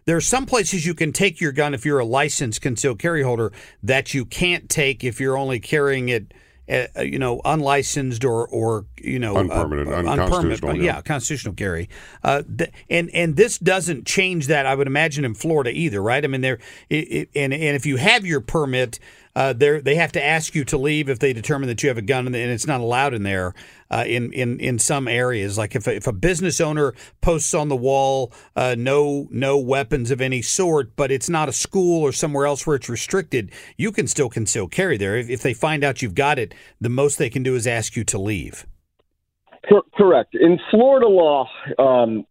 there 0.06 0.16
are 0.16 0.22
some 0.22 0.46
places 0.46 0.86
you 0.86 0.94
can 0.94 1.12
take 1.12 1.42
your 1.42 1.52
gun 1.52 1.74
if 1.74 1.86
you're 1.86 2.00
a 2.00 2.06
licensed 2.06 2.62
concealed 2.62 3.00
carry 3.00 3.24
holder 3.24 3.52
that 3.84 4.14
you 4.14 4.26
can't 4.26 4.70
take 4.70 5.04
if 5.04 5.20
you're 5.20 5.38
only 5.38 5.60
carrying 5.60 6.10
it. 6.10 6.34
Uh, 6.70 7.02
you 7.02 7.20
know, 7.20 7.42
unlicensed 7.44 8.24
or 8.24 8.48
or 8.48 8.86
you 8.96 9.20
know, 9.20 9.36
unpermitted, 9.36 9.90
uh, 9.90 10.10
unconstitutional, 10.10 10.78
yeah. 10.78 10.84
yeah. 10.84 11.02
constitutional 11.02 11.54
carry. 11.54 11.90
Uh, 12.24 12.44
th- 12.58 12.72
and 12.90 13.10
and 13.14 13.36
this 13.36 13.58
doesn't 13.58 14.06
change 14.06 14.48
that. 14.48 14.66
I 14.66 14.76
would 14.76 14.88
imagine 14.88 15.26
in 15.26 15.34
Florida 15.34 15.72
either, 15.72 16.02
right? 16.02 16.24
I 16.24 16.28
mean, 16.28 16.40
there 16.40 16.60
and 16.90 17.28
and 17.36 17.54
if 17.54 17.86
you 17.86 17.98
have 17.98 18.26
your 18.26 18.40
permit, 18.40 19.00
uh, 19.36 19.54
they 19.54 19.96
have 19.96 20.12
to 20.12 20.24
ask 20.24 20.56
you 20.56 20.66
to 20.66 20.78
leave 20.78 21.10
if 21.10 21.20
they 21.20 21.34
determine 21.34 21.68
that 21.70 21.82
you 21.84 21.90
have 21.90 21.98
a 21.98 22.02
gun 22.02 22.28
and 22.28 22.36
it's 22.36 22.68
not 22.68 22.82
allowed 22.82 23.14
in 23.14 23.24
there. 23.24 23.54
Uh, 23.90 24.06
in 24.08 24.32
in 24.32 24.58
in 24.62 24.80
some 24.80 25.06
areas, 25.06 25.58
like 25.58 25.76
if 25.76 25.86
a, 25.86 25.94
if 25.94 26.08
a 26.08 26.14
business 26.14 26.62
owner 26.62 26.94
posts 27.20 27.54
on 27.54 27.68
the 27.68 27.76
wall, 27.76 28.32
uh, 28.56 28.74
no 28.78 29.28
no 29.32 29.58
weapons 29.58 30.12
of 30.12 30.22
any 30.22 30.42
sort, 30.42 30.96
but 30.96 31.12
it's 31.12 31.30
not 31.30 31.50
a 31.50 31.52
school 31.52 32.02
or 32.02 32.14
somewhere 32.14 32.46
else 32.46 32.66
where 32.66 32.78
it's 32.78 32.88
restricted, 32.88 33.52
you 33.76 33.92
can 33.92 34.08
still 34.08 34.30
conceal 34.30 34.68
carry 34.68 34.96
there. 34.96 35.18
If, 35.18 35.30
if 35.30 35.42
they 35.42 35.54
find 35.54 35.84
out 35.84 36.02
you've 36.02 36.16
got 36.16 36.40
it, 36.40 36.54
the 36.80 36.88
most 36.88 37.18
they 37.18 37.30
can 37.30 37.44
do 37.44 37.54
is 37.56 37.68
ask 37.68 37.98
you 37.98 38.06
to 38.06 38.18
leave. 38.18 38.66
Correct. 39.96 40.36
In 40.36 40.58
Florida 40.72 41.08
law, 41.08 41.48
um, 41.78 42.26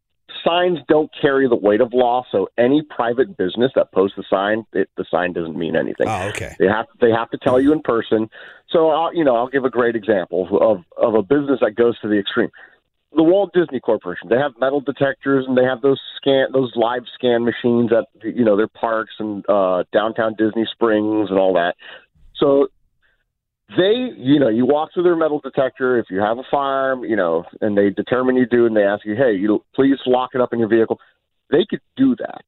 signs 0.45 0.79
don't 0.89 1.11
carry 1.21 1.49
the 1.49 1.57
weight 1.57 1.81
of 1.81 1.93
law. 1.93 2.25
So 2.31 2.49
any 2.59 2.83
private 2.83 3.37
business 3.37 3.73
that 3.75 3.93
posts 3.93 4.19
a 4.19 4.23
sign, 4.29 4.65
it, 4.73 4.89
the 4.97 5.05
sign 5.11 5.33
doesn't 5.33 5.57
mean 5.57 5.77
anything. 5.77 6.09
Oh, 6.09 6.29
okay. 6.29 6.55
They 6.59 6.67
have 6.67 6.87
they 7.01 7.11
have 7.11 7.31
to 7.31 7.39
tell 7.39 7.61
you 7.61 7.73
in 7.73 7.83
person. 7.83 8.29
So 8.69 8.91
I'll, 8.91 9.15
you 9.15 9.25
know 9.25 9.37
I'll 9.37 9.49
give 9.49 9.65
a 9.65 9.71
great 9.71 9.97
example 9.97 10.49
of 10.61 10.85
of 10.97 11.15
a 11.15 11.23
business 11.23 11.61
that 11.61 11.75
goes 11.75 11.99
to 12.01 12.09
the 12.09 12.19
extreme. 12.19 12.51
The 13.13 13.25
Walt 13.25 13.53
Disney 13.53 13.81
Corporation. 13.81 14.29
They 14.29 14.39
have 14.39 14.53
metal 14.61 14.81
detectors 14.81 15.45
and 15.49 15.59
they 15.59 15.65
have 15.65 15.83
those 15.83 16.01
scan 16.17 16.49
those 16.53 16.73
live 16.77 17.03
scan 17.15 17.45
machines 17.45 17.91
at 17.93 18.07
you 18.23 18.45
know 18.45 18.57
their 18.57 18.69
parks 18.69 19.15
and 19.19 19.45
uh, 19.49 19.85
downtown 19.93 20.35
Disney 20.39 20.67
Springs 20.73 21.31
and 21.31 21.39
all 21.39 21.55
that. 21.55 21.75
So 22.37 22.69
they, 23.77 24.11
you 24.17 24.39
know, 24.39 24.49
you 24.49 24.67
walk 24.67 24.91
through 24.93 25.05
their 25.05 25.17
metal 25.17 25.41
detector. 25.41 25.99
If 25.99 26.07
you 26.11 26.21
have 26.21 26.39
a 26.39 26.43
firearm, 26.51 27.05
you 27.05 27.17
know, 27.17 27.45
and 27.61 27.77
they 27.77 27.91
determine 27.91 28.37
you 28.37 28.47
do, 28.47 28.67
and 28.67 28.77
they 28.77 28.85
ask 28.85 29.05
you, 29.05 29.15
hey, 29.15 29.35
you 29.35 29.65
please 29.75 29.97
lock 30.07 30.31
it 30.35 30.41
up 30.41 30.53
in 30.53 30.59
your 30.59 30.69
vehicle. 30.69 30.99
They 31.51 31.65
could 31.69 31.81
do 31.97 32.17
that, 32.17 32.45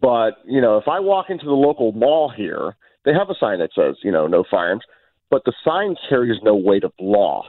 but 0.00 0.38
you 0.44 0.60
know, 0.60 0.78
if 0.78 0.88
I 0.88 1.00
walk 1.00 1.26
into 1.28 1.44
the 1.44 1.52
local 1.52 1.92
mall 1.92 2.32
here, 2.34 2.76
they 3.04 3.12
have 3.12 3.30
a 3.30 3.34
sign 3.38 3.58
that 3.58 3.70
says, 3.74 3.96
you 4.02 4.12
know, 4.12 4.26
no 4.26 4.44
firearms, 4.48 4.84
but 5.30 5.44
the 5.44 5.52
sign 5.64 5.96
carries 6.08 6.40
no 6.42 6.54
weight 6.54 6.84
of 6.84 6.92
law. 7.00 7.42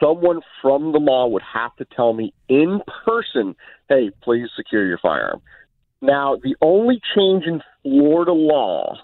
Someone 0.00 0.40
from 0.62 0.92
the 0.92 1.00
mall 1.00 1.32
would 1.32 1.42
have 1.42 1.74
to 1.76 1.86
tell 1.96 2.12
me 2.12 2.32
in 2.48 2.80
person, 3.04 3.56
hey, 3.88 4.10
please 4.22 4.48
secure 4.56 4.86
your 4.86 4.98
firearm. 4.98 5.40
Now, 6.02 6.36
the 6.36 6.54
only 6.62 7.00
change 7.14 7.44
in 7.44 7.60
Florida 7.82 8.32
law 8.32 8.96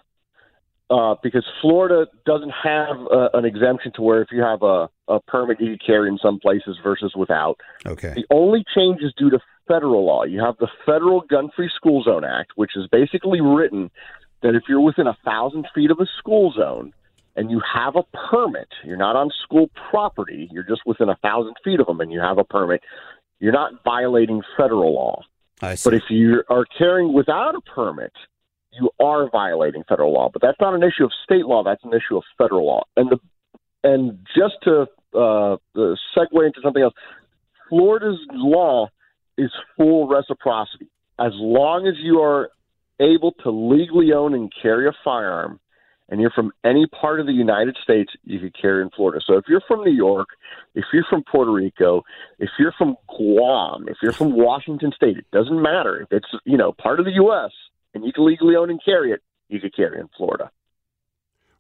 uh, 0.91 1.15
because 1.23 1.45
Florida 1.61 2.07
doesn't 2.25 2.53
have 2.63 2.97
uh, 3.13 3.29
an 3.35 3.45
exemption 3.45 3.93
to 3.97 4.03
where 4.03 4.23
if 4.23 4.29
you 4.31 4.43
have 4.43 4.63
a, 4.63 4.89
a 5.09 5.21
permit 5.27 5.61
you 5.61 5.77
can 5.77 5.79
carry 5.85 6.09
in 6.09 6.19
some 6.19 6.39
places 6.39 6.77
versus 6.83 7.13
without. 7.17 7.59
Okay. 7.85 8.13
The 8.15 8.25
only 8.31 8.65
change 8.75 9.03
is 9.03 9.13
due 9.17 9.31
to 9.31 9.41
federal 9.67 10.07
law. 10.07 10.25
You 10.25 10.41
have 10.41 10.57
the 10.59 10.69
Federal 10.85 11.23
Gun 11.23 11.51
Free 11.55 11.71
School 11.75 12.03
Zone 12.03 12.25
Act, 12.25 12.53
which 12.55 12.77
is 12.77 12.87
basically 12.91 13.41
written 13.41 13.91
that 14.43 14.55
if 14.55 14.65
you're 14.69 14.81
within 14.81 15.07
a 15.07 15.17
thousand 15.25 15.67
feet 15.75 15.91
of 15.91 15.99
a 15.99 16.07
school 16.19 16.53
zone 16.57 16.93
and 17.35 17.51
you 17.51 17.61
have 17.75 17.97
a 17.97 18.03
permit, 18.31 18.69
you're 18.85 18.97
not 18.97 19.17
on 19.17 19.31
school 19.43 19.69
property, 19.91 20.49
you're 20.53 20.63
just 20.63 20.83
within 20.87 21.09
a 21.09 21.17
thousand 21.17 21.55
feet 21.65 21.81
of 21.81 21.87
them 21.87 22.01
and 22.01 22.13
you 22.13 22.21
have 22.21 22.39
a 22.39 22.45
permit, 22.45 22.83
you're 23.41 23.53
not 23.53 23.73
violating 23.85 24.41
federal 24.57 24.95
law. 24.95 25.21
I 25.61 25.75
see. 25.75 25.91
But 25.91 25.95
if 25.97 26.05
you 26.11 26.45
are 26.49 26.65
carrying 26.79 27.13
without 27.13 27.55
a 27.55 27.61
permit, 27.61 28.13
you 28.79 28.91
are 29.01 29.31
violating 29.31 29.85
federal 29.89 30.13
law. 30.13 30.31
But 30.33 30.43
that's 30.43 30.61
not 30.61 30.75
an 30.75 30.83
issue 30.83 31.05
of 31.05 31.13
state 31.25 31.47
law; 31.47 31.63
that's 31.65 31.85
an 31.85 31.93
issue 31.93 32.17
of 32.17 32.25
federal 32.39 32.67
law. 32.67 32.85
And 32.97 33.11
the 33.11 33.19
and 33.85 34.19
just 34.37 34.55
to 34.65 34.83
uh, 35.15 35.57
segue 35.77 36.47
into 36.47 36.61
something 36.63 36.83
else, 36.83 36.95
Florida's 37.69 38.19
law 38.33 38.89
is 39.39 39.51
full 39.77 40.09
reciprocity. 40.09 40.89
As 41.19 41.33
long 41.35 41.87
as 41.87 41.95
you 41.99 42.21
are 42.21 42.51
able 43.01 43.33
to 43.43 43.51
legally 43.51 44.13
own 44.13 44.35
and 44.35 44.53
carry 44.63 44.89
a 44.89 44.93
firearm, 45.05 45.61
and 46.09 46.21
you're 46.21 46.31
from 46.31 46.53
any 46.65 46.87
part 46.87 47.21
of 47.21 47.27
the 47.27 47.33
United 47.33 47.77
States, 47.83 48.13
you 48.25 48.39
could 48.39 48.55
carry 48.61 48.83
in 48.83 48.91
Florida. 48.91 49.21
So 49.27 49.37
if 49.37 49.45
you're 49.49 49.63
from 49.67 49.83
New 49.83 49.93
York, 49.93 50.29
if 50.75 50.85
you're 50.93 51.07
from 51.09 51.25
Puerto 51.25 51.53
Rico, 51.53 52.03
if 52.39 52.51
you're 52.59 52.75
from 52.79 52.97
Guam, 53.09 53.89
if 53.89 53.97
you're 54.03 54.13
from 54.13 54.37
Washington 54.37 54.93
State, 54.95 55.17
it 55.17 55.27
doesn't 55.33 55.61
matter. 55.61 56.03
If 56.03 56.13
it's 56.13 56.29
you 56.45 56.57
know 56.57 56.73
part 56.73 57.01
of 57.01 57.07
the 57.07 57.13
U.S., 57.13 57.51
and 57.97 58.05
you 58.07 58.13
can 58.13 58.25
legally 58.25 58.55
own 58.55 58.71
and 58.71 58.81
carry 58.85 59.11
it, 59.13 59.23
you 59.49 59.61
could 59.61 59.75
carry 59.75 59.99
in 59.99 60.09
Florida. 60.17 60.51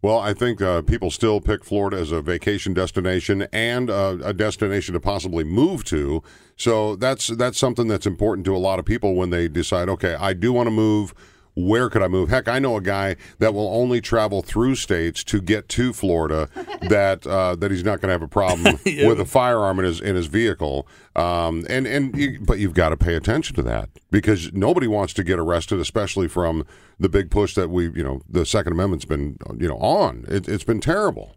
Well, 0.02 0.18
I 0.18 0.34
think 0.34 0.60
uh, 0.60 0.82
people 0.82 1.10
still 1.10 1.40
pick 1.40 1.64
Florida 1.64 1.96
as 1.96 2.12
a 2.12 2.20
vacation 2.20 2.74
destination 2.74 3.48
and 3.52 3.90
uh, 3.90 4.18
a 4.22 4.32
destination 4.32 4.92
to 4.92 5.00
possibly 5.00 5.42
move 5.42 5.84
to. 5.84 6.22
So 6.56 6.94
that's 6.96 7.28
that's 7.28 7.58
something 7.58 7.88
that's 7.88 8.06
important 8.06 8.44
to 8.44 8.54
a 8.54 8.58
lot 8.58 8.78
of 8.78 8.84
people 8.84 9.14
when 9.14 9.30
they 9.30 9.48
decide, 9.48 9.88
okay, 9.88 10.14
I 10.14 10.34
do 10.34 10.52
want 10.52 10.66
to 10.66 10.70
move 10.70 11.14
where 11.56 11.88
could 11.88 12.02
I 12.02 12.08
move? 12.08 12.28
Heck, 12.28 12.48
I 12.48 12.58
know 12.58 12.76
a 12.76 12.82
guy 12.82 13.16
that 13.38 13.54
will 13.54 13.68
only 13.68 14.02
travel 14.02 14.42
through 14.42 14.74
states 14.74 15.24
to 15.24 15.40
get 15.40 15.68
to 15.70 15.92
Florida. 15.92 16.48
that 16.82 17.26
uh, 17.26 17.56
that 17.56 17.70
he's 17.70 17.82
not 17.82 18.00
going 18.00 18.08
to 18.08 18.12
have 18.12 18.22
a 18.22 18.28
problem 18.28 18.78
yeah. 18.84 19.08
with 19.08 19.18
a 19.18 19.24
firearm 19.24 19.78
in 19.78 19.86
his 19.86 20.00
in 20.00 20.14
his 20.14 20.26
vehicle. 20.26 20.86
Um, 21.16 21.64
and 21.68 21.86
and 21.86 22.14
you, 22.16 22.38
but 22.40 22.58
you've 22.58 22.74
got 22.74 22.90
to 22.90 22.96
pay 22.96 23.14
attention 23.14 23.56
to 23.56 23.62
that 23.62 23.88
because 24.10 24.52
nobody 24.52 24.86
wants 24.86 25.14
to 25.14 25.24
get 25.24 25.38
arrested, 25.38 25.80
especially 25.80 26.28
from 26.28 26.66
the 27.00 27.08
big 27.08 27.30
push 27.30 27.54
that 27.54 27.70
we 27.70 27.84
you 27.90 28.04
know 28.04 28.20
the 28.28 28.44
Second 28.44 28.72
Amendment's 28.72 29.06
been 29.06 29.38
you 29.58 29.66
know 29.66 29.78
on. 29.78 30.26
It, 30.28 30.48
it's 30.48 30.64
been 30.64 30.80
terrible. 30.80 31.35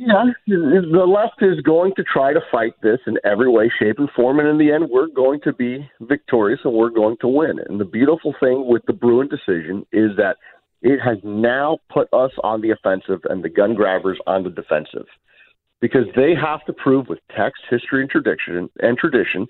Yeah, 0.00 0.24
the 0.46 1.06
left 1.06 1.42
is 1.42 1.60
going 1.62 1.92
to 1.96 2.04
try 2.04 2.32
to 2.32 2.40
fight 2.52 2.74
this 2.82 3.00
in 3.06 3.16
every 3.24 3.50
way, 3.50 3.70
shape, 3.80 3.98
and 3.98 4.08
form, 4.14 4.38
and 4.38 4.48
in 4.48 4.58
the 4.58 4.72
end, 4.72 4.88
we're 4.90 5.08
going 5.08 5.40
to 5.42 5.52
be 5.52 5.90
victorious 6.00 6.60
and 6.64 6.74
we're 6.74 6.90
going 6.90 7.16
to 7.20 7.28
win. 7.28 7.58
And 7.68 7.80
the 7.80 7.84
beautiful 7.84 8.34
thing 8.40 8.66
with 8.68 8.82
the 8.86 8.92
Bruen 8.92 9.28
decision 9.28 9.84
is 9.92 10.16
that 10.16 10.36
it 10.82 11.00
has 11.00 11.18
now 11.24 11.78
put 11.92 12.08
us 12.12 12.30
on 12.44 12.60
the 12.60 12.70
offensive 12.70 13.20
and 13.28 13.42
the 13.42 13.48
gun 13.48 13.74
grabbers 13.74 14.18
on 14.26 14.44
the 14.44 14.50
defensive 14.50 15.06
because 15.80 16.06
they 16.14 16.32
have 16.34 16.64
to 16.66 16.72
prove 16.72 17.08
with 17.08 17.18
text, 17.36 17.62
history, 17.68 18.02
and 18.02 18.10
tradition 18.10 18.70
and 18.78 18.96
tradition 18.98 19.46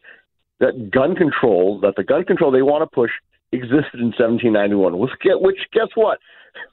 that 0.61 0.91
gun 0.91 1.15
control, 1.15 1.79
that 1.81 1.95
the 1.97 2.03
gun 2.03 2.25
control 2.25 2.51
they 2.51 2.63
want 2.63 2.83
to 2.83 2.95
push 2.95 3.11
existed 3.53 4.01
in 4.01 4.13
1791. 4.17 4.99
Which, 4.99 5.11
which 5.41 5.59
guess 5.73 5.89
what? 5.95 6.19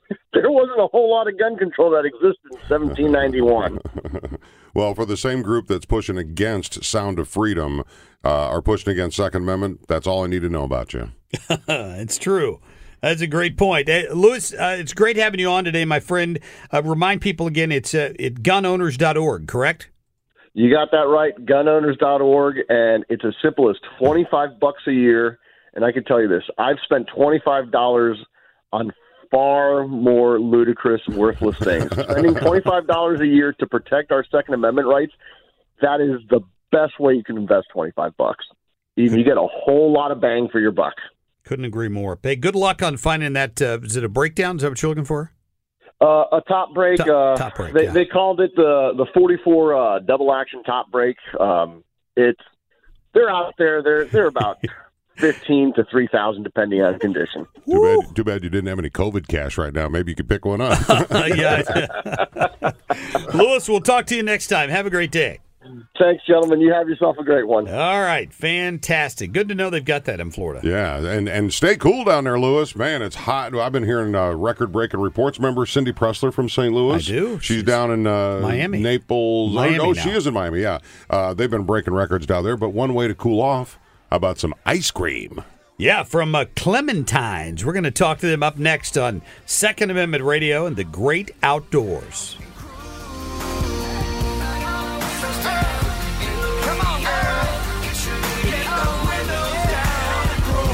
there 0.34 0.50
wasn't 0.52 0.80
a 0.80 0.88
whole 0.88 1.12
lot 1.12 1.28
of 1.28 1.38
gun 1.38 1.58
control 1.58 1.92
that 1.92 2.06
existed 2.06 2.52
in 2.52 2.60
1791. 2.70 4.40
well, 4.74 4.94
for 4.94 5.06
the 5.06 5.18
same 5.18 5.42
group 5.42 5.68
that's 5.68 5.86
pushing 5.86 6.18
against 6.18 6.84
Sound 6.84 7.20
of 7.20 7.28
Freedom 7.28 7.84
uh, 8.24 8.50
are 8.50 8.62
pushing 8.62 8.92
against 8.92 9.18
Second 9.18 9.44
Amendment, 9.44 9.88
that's 9.88 10.08
all 10.08 10.24
I 10.24 10.28
need 10.28 10.42
to 10.42 10.50
know 10.50 10.64
about 10.64 10.94
you. 10.94 11.12
it's 11.50 12.18
true. 12.18 12.60
That's 13.02 13.22
a 13.22 13.28
great 13.28 13.58
point. 13.58 13.90
Uh, 13.90 14.04
Luis, 14.14 14.54
uh, 14.54 14.78
it's 14.80 14.94
great 14.94 15.18
having 15.18 15.40
you 15.40 15.50
on 15.50 15.64
today, 15.64 15.86
my 15.86 16.00
friend. 16.00 16.40
Uh, 16.74 16.82
remind 16.84 17.22
people 17.22 17.46
again, 17.46 17.72
it's 17.72 17.94
uh, 17.94 18.14
at 18.20 18.36
gunowners.org, 18.36 19.48
correct? 19.48 19.90
You 20.54 20.74
got 20.74 20.90
that 20.92 21.08
right, 21.08 21.36
gunowners.org, 21.46 22.58
and 22.70 23.06
it's 23.10 23.26
as 23.26 23.34
simple 23.44 23.70
as 23.70 23.76
25 24.00 24.60
bucks 24.60 24.84
a 24.88 24.94
year. 24.94 25.38
And 25.76 25.84
I 25.84 25.92
can 25.92 26.04
tell 26.06 26.22
you 26.22 26.28
this, 26.28 26.44
I've 26.58 26.78
spent 26.84 27.10
$25 27.10 28.16
on 28.72 28.92
far 29.30 29.88
more 29.88 30.40
ludicrous, 30.40 31.02
worthless 31.10 31.58
things. 31.58 31.92
Spending 31.92 32.34
$25 32.34 33.22
a 33.22 33.28
year 33.28 33.54
to 33.54 33.68
protect 33.68 34.12
our 34.12 34.24
Second 34.32 34.54
Amendment 34.54 34.88
rights, 34.88 35.14
that 35.82 36.00
is 36.00 36.22
the 36.30 36.42
best 36.72 37.00
way 37.00 37.14
you 37.14 37.24
can 37.24 37.38
invest 37.38 37.68
25 37.74 38.16
bucks. 38.18 38.46
You, 38.96 39.12
you 39.12 39.24
get 39.24 39.38
a 39.38 39.48
whole 39.52 39.92
lot 39.92 40.12
of 40.12 40.22
bang 40.22 40.48
for 40.52 40.60
your 40.60 40.72
buck. 40.72 40.94
Couldn't 41.44 41.66
agree 41.66 41.90
more. 41.90 42.18
Hey, 42.22 42.36
good 42.36 42.56
luck 42.56 42.82
on 42.82 42.98
finding 42.98 43.34
that. 43.34 43.62
Uh, 43.62 43.80
is 43.84 43.96
it 43.98 44.04
a 44.04 44.10
breakdown? 44.10 44.56
Is 44.56 44.64
that 44.64 44.70
what 44.70 44.82
you're 44.82 44.90
looking 44.90 45.06
for? 45.06 45.32
Uh, 46.02 46.26
a 46.32 46.42
top 46.48 46.74
break. 46.74 46.98
Top, 46.98 47.08
uh, 47.08 47.36
top 47.38 47.56
break. 47.56 47.74
They, 47.74 47.84
yeah. 47.86 47.92
they 47.92 48.06
called 48.06 48.42
it 48.42 48.52
the 48.56 48.94
the 48.98 49.06
44 49.14 49.76
uh, 49.76 50.00
double 50.00 50.34
action 50.34 50.64
top 50.64 50.92
break. 50.92 51.16
Um, 51.40 51.84
it's 52.18 52.42
they're 53.14 53.30
out 53.30 53.54
there. 53.58 53.82
They're 53.82 54.06
they're 54.06 54.28
about 54.28 54.58
fifteen 55.18 55.74
to 55.74 55.84
three 55.86 56.08
thousand, 56.08 56.44
depending 56.44 56.82
on 56.82 57.00
condition. 57.00 57.46
Too 57.70 57.82
bad, 57.82 58.16
too 58.16 58.24
bad 58.24 58.44
you 58.44 58.50
didn't 58.50 58.68
have 58.68 58.80
any 58.80 58.90
COVID 58.90 59.28
cash 59.28 59.58
right 59.58 59.74
now. 59.74 59.88
Maybe 59.88 60.12
you 60.12 60.16
could 60.16 60.30
pick 60.30 60.46
one 60.46 60.62
up. 60.62 60.78
yeah. 61.36 61.88
Luis, 63.34 63.68
we'll 63.68 63.82
talk 63.82 64.06
to 64.08 64.16
you 64.16 64.24
next 64.24 64.48
time. 64.48 64.70
Have 64.70 64.86
a 64.86 64.90
great 64.90 65.12
day. 65.12 65.40
Thanks, 65.98 66.24
gentlemen. 66.28 66.62
You 66.62 66.72
have 66.74 66.88
yourself 66.88 67.18
a 67.18 67.24
great 67.24 67.48
one. 67.48 67.68
All 67.68 68.02
right, 68.02 68.32
fantastic. 68.32 69.32
Good 69.32 69.50
to 69.50 69.56
know 69.56 69.70
they've 69.70 69.84
got 69.84 70.06
that 70.06 70.20
in 70.20 70.30
Florida. 70.30 70.68
yeah, 70.68 70.98
and 70.98 71.28
and 71.28 71.52
stay 71.52 71.76
cool 71.76 72.04
down 72.04 72.26
there, 72.26 72.40
Luis. 72.40 72.76
Man, 72.76 73.02
it's 73.02 73.16
hot. 73.16 73.56
I've 73.56 73.72
been 73.72 73.84
hearing 73.84 74.14
uh, 74.14 74.34
record 74.34 74.72
breaking 74.72 75.00
reports. 75.00 75.40
Remember 75.40 75.66
Cindy 75.66 75.92
Preszler 75.92 76.32
from 76.34 76.50
St. 76.50 76.74
Louis? 76.74 76.96
I 76.96 77.12
do. 77.12 77.40
She's, 77.40 77.58
She's 77.58 77.64
down 77.64 77.92
in 77.92 78.06
uh, 78.06 78.42
Miami. 78.42 78.80
Naples. 78.80 79.54
Miami 79.54 79.80
oh, 79.80 79.92
now. 79.94 80.02
she 80.02 80.12
is 80.12 80.28
in 80.28 80.34
Miami. 80.34 80.62
Yeah, 80.62 80.80
uh, 81.10 81.34
they've 81.34 81.50
been 81.50 81.66
breaking 81.66 81.94
records 81.94 82.28
down 82.28 82.44
there. 82.44 82.58
But 82.58 82.70
one 82.70 82.94
way 82.94 83.08
to 83.08 83.16
cool 83.16 83.42
off. 83.42 83.80
How 84.10 84.18
about 84.18 84.40
some 84.40 84.54
ice 84.66 84.92
cream? 84.92 85.44
Yeah, 85.78 86.04
from 86.04 86.36
uh, 86.36 86.46
Clementine's. 86.56 87.66
We're 87.66 87.74
going 87.74 87.84
to 87.84 87.92
talk 87.92 88.20
to 88.20 88.28
them 88.28 88.44
up 88.44 88.58
next 88.58 88.98
on 88.98 89.22
Second 89.46 89.92
Amendment 89.92 90.24
Radio 90.24 90.66
and 90.66 90.76
the 90.78 90.86
Great 90.86 91.32
Outdoors. 91.44 92.38
Come 96.64 96.80
on, 96.80 97.02
girl. 97.02 97.46
Get 98.44 98.66
the 98.72 98.88
windows 99.10 99.62
down 99.68 100.26
and 100.32 100.44
grow. 100.46 100.70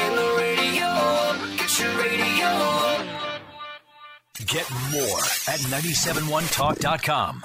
In 0.00 0.12
the 0.16 0.28
radio, 0.38 0.88
get 1.58 1.72
your 1.78 1.92
radio. 1.98 2.50
Get 4.46 4.66
more 4.90 5.20
at 5.48 5.60
971talk.com. 5.60 7.44